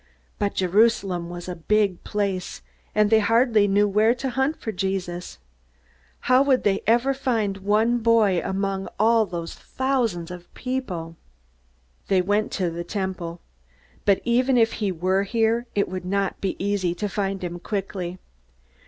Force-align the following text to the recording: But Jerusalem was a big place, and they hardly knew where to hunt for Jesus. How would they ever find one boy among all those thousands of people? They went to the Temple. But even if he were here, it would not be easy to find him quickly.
But 0.39 0.55
Jerusalem 0.55 1.29
was 1.29 1.47
a 1.47 1.55
big 1.55 2.03
place, 2.03 2.63
and 2.95 3.11
they 3.11 3.19
hardly 3.19 3.67
knew 3.67 3.87
where 3.87 4.15
to 4.15 4.31
hunt 4.31 4.59
for 4.59 4.71
Jesus. 4.71 5.37
How 6.21 6.41
would 6.41 6.63
they 6.63 6.81
ever 6.87 7.13
find 7.13 7.57
one 7.59 7.99
boy 7.99 8.41
among 8.43 8.87
all 8.99 9.27
those 9.27 9.53
thousands 9.53 10.31
of 10.31 10.51
people? 10.55 11.17
They 12.07 12.19
went 12.19 12.51
to 12.53 12.71
the 12.71 12.83
Temple. 12.83 13.41
But 14.03 14.21
even 14.25 14.57
if 14.57 14.73
he 14.73 14.91
were 14.91 15.21
here, 15.21 15.67
it 15.75 15.87
would 15.87 16.05
not 16.05 16.41
be 16.41 16.55
easy 16.57 16.95
to 16.95 17.07
find 17.07 17.43
him 17.43 17.59
quickly. 17.59 18.17